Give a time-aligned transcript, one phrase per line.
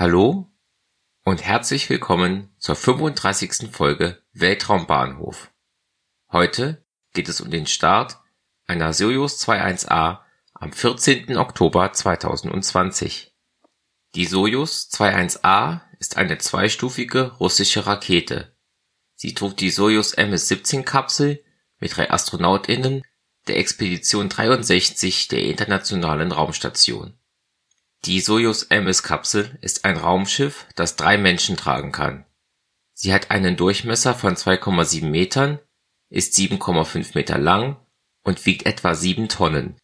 [0.00, 0.50] Hallo
[1.26, 3.70] und herzlich willkommen zur 35.
[3.70, 5.52] Folge Weltraumbahnhof.
[6.32, 8.18] Heute geht es um den Start
[8.66, 10.20] einer Soyuz 21A
[10.54, 11.36] am 14.
[11.36, 13.34] Oktober 2020.
[14.14, 18.56] Die Soyuz 21A ist eine zweistufige russische Rakete.
[19.16, 21.44] Sie trug die Soyuz MS-17-Kapsel
[21.78, 23.02] mit drei AstronautInnen
[23.48, 27.19] der Expedition 63 der Internationalen Raumstation.
[28.04, 32.24] Die Sojus MS-Kapsel ist ein Raumschiff, das drei Menschen tragen kann.
[32.94, 35.58] Sie hat einen Durchmesser von 2,7 Metern,
[36.08, 37.76] ist 7,5 Meter lang
[38.22, 39.76] und wiegt etwa sieben Tonnen.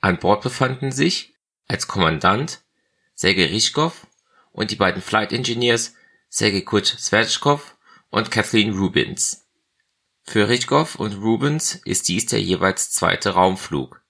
[0.00, 1.34] An Bord befanden sich
[1.68, 2.64] als Kommandant
[3.14, 4.06] Sergei Ryzhkov
[4.52, 5.94] und die beiden Flight Engineers
[6.28, 7.76] Sergei Kurt-Sverchkov
[8.10, 9.46] und Kathleen Rubins
[10.28, 14.02] für Ryzhkov und Rubens ist dies der jeweils zweite Raumflug.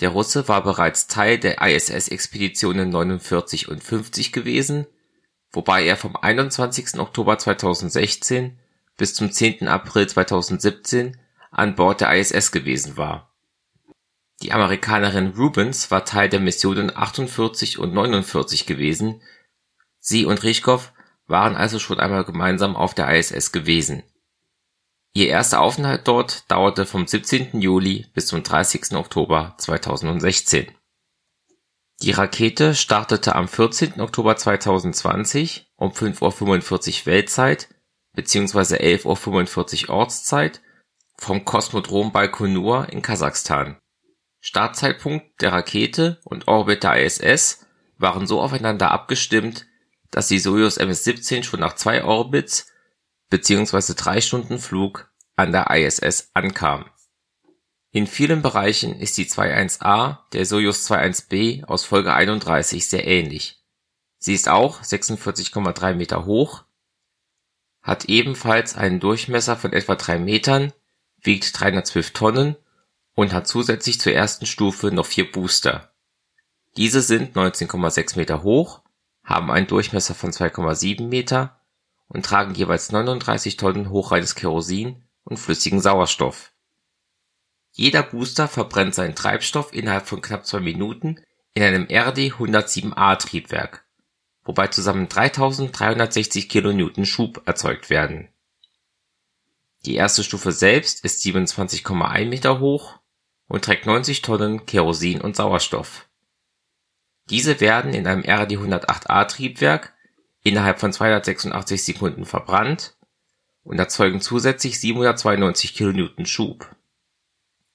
[0.00, 4.86] Der Russe war bereits Teil der ISS-Expeditionen 49 und 50 gewesen,
[5.52, 6.98] wobei er vom 21.
[6.98, 8.58] Oktober 2016
[8.98, 9.68] bis zum 10.
[9.68, 11.16] April 2017
[11.50, 13.34] an Bord der ISS gewesen war.
[14.42, 19.22] Die Amerikanerin Rubens war Teil der Missionen 48 und 49 gewesen,
[19.98, 20.92] sie und Ryzhkov
[21.26, 24.02] waren also schon einmal gemeinsam auf der ISS gewesen
[25.16, 27.62] Ihr erster Aufenthalt dort dauerte vom 17.
[27.62, 28.96] Juli bis zum 30.
[28.96, 30.70] Oktober 2016.
[32.02, 34.02] Die Rakete startete am 14.
[34.02, 37.68] Oktober 2020 um 5:45 Uhr Weltzeit
[38.12, 38.76] bzw.
[38.76, 40.60] 11:45 Uhr Ortszeit
[41.16, 43.78] vom Kosmodrom Baikonur in Kasachstan.
[44.42, 47.64] Startzeitpunkt der Rakete und Orbit der ISS
[47.96, 49.64] waren so aufeinander abgestimmt,
[50.10, 52.66] dass die Sojus MS-17 schon nach zwei Orbits
[53.30, 56.86] beziehungsweise drei Stunden Flug an der ISS ankam.
[57.92, 63.62] In vielen Bereichen ist die 21A der Sojus 21B aus Folge 31 sehr ähnlich.
[64.18, 66.64] Sie ist auch 46,3 Meter hoch,
[67.82, 70.72] hat ebenfalls einen Durchmesser von etwa drei Metern,
[71.22, 72.56] wiegt 312 Tonnen
[73.14, 75.92] und hat zusätzlich zur ersten Stufe noch vier Booster.
[76.76, 78.82] Diese sind 19,6 Meter hoch,
[79.22, 81.60] haben einen Durchmesser von 2,7 Meter
[82.08, 86.52] und tragen jeweils 39 Tonnen hochreines Kerosin und flüssigen Sauerstoff.
[87.72, 91.20] Jeder Booster verbrennt seinen Treibstoff innerhalb von knapp zwei Minuten
[91.52, 93.84] in einem RD-107A-Triebwerk,
[94.44, 98.28] wobei zusammen 3360 kN Schub erzeugt werden.
[99.84, 102.98] Die erste Stufe selbst ist 27,1 Meter hoch
[103.46, 106.08] und trägt 90 Tonnen Kerosin und Sauerstoff.
[107.28, 109.92] Diese werden in einem RD-108A-Triebwerk
[110.42, 112.95] innerhalb von 286 Sekunden verbrannt
[113.66, 116.74] und erzeugen zusätzlich 792 kN Schub.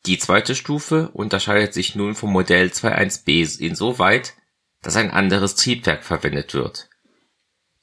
[0.06, 4.34] Die zweite Stufe unterscheidet sich nun vom Modell 21B insoweit,
[4.82, 6.90] dass ein anderes Triebwerk verwendet wird.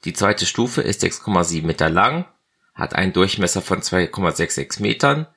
[0.03, 2.25] Die zweite Stufe ist 6,7 Meter lang,
[2.73, 5.27] hat einen Durchmesser von 2,66 Metern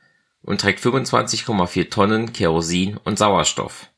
[0.41, 3.91] und trägt 25,4 Tonnen Kerosin und Sauerstoff.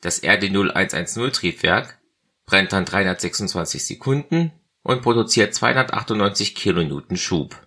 [0.00, 1.98] Das RD0110 Triebwerk
[2.44, 4.52] brennt dann 326 Sekunden
[4.82, 7.65] und produziert 298 kN Schub.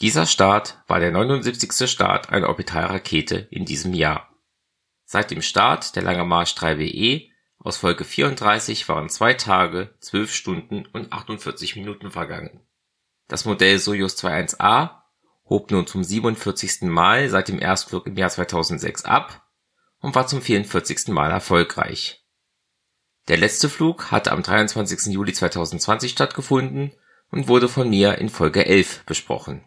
[0.00, 1.90] Dieser Start war der 79.
[1.90, 4.32] Start einer Orbitalrakete in diesem Jahr.
[5.04, 7.28] Seit dem Start der Lange Marsch 3WE
[7.58, 12.60] aus Folge 34 waren zwei Tage, 12 Stunden und 48 Minuten vergangen.
[13.26, 15.02] Das Modell Soyuz 21A
[15.48, 16.82] hob nun zum 47.
[16.82, 19.48] Mal seit dem Erstflug im Jahr 2006 ab
[19.98, 21.08] und war zum 44.
[21.08, 22.24] Mal erfolgreich.
[23.26, 25.12] Der letzte Flug hatte am 23.
[25.12, 26.92] Juli 2020 stattgefunden
[27.32, 29.64] und wurde von mir in Folge 11 besprochen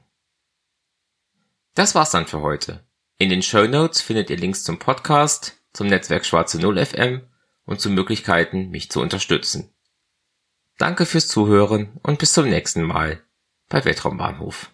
[1.76, 2.86] das war's dann für heute.
[3.18, 7.22] In den Show Notes findet ihr Links zum Podcast, zum Netzwerk Schwarze Null FM
[7.66, 9.74] und zu Möglichkeiten, mich zu unterstützen.
[10.78, 13.22] Danke fürs Zuhören und bis zum nächsten Mal
[13.70, 14.72] bei Weltraumbahnhof.